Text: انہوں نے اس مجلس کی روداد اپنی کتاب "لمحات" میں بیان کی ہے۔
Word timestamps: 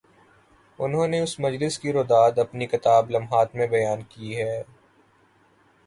انہوں 0.79 1.07
نے 1.07 1.19
اس 1.19 1.39
مجلس 1.39 1.77
کی 1.79 1.93
روداد 1.93 2.37
اپنی 2.37 2.65
کتاب 2.67 3.09
"لمحات" 3.11 3.55
میں 3.55 3.67
بیان 3.67 4.01
کی 4.09 4.37
ہے۔ 4.41 4.61